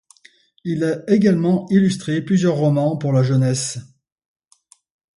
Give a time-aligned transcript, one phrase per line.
[0.63, 3.77] Il a également illustré plusieurs romans pour la jeunesse.